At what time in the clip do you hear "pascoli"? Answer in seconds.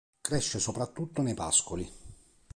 1.35-1.87